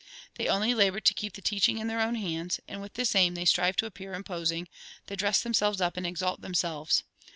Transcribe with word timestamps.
They 0.33 0.47
only 0.47 0.73
labour 0.73 0.99
to 1.01 1.13
keep 1.13 1.33
the 1.33 1.43
teaching 1.43 1.77
in 1.77 1.85
their 1.85 1.99
own 2.01 2.15
hands; 2.15 2.59
and 2.67 2.81
with 2.81 2.95
this 2.95 3.13
ahn 3.13 3.35
they 3.35 3.45
strive 3.45 3.75
to 3.75 3.85
appear 3.85 4.15
imposing; 4.15 4.67
they 5.05 5.15
dress 5.15 5.43
themselves 5.43 5.79
up 5.79 5.95
and 5.95 6.07
exalt 6.07 6.41
themselves. 6.41 7.03